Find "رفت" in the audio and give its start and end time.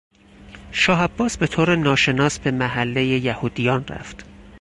3.87-4.25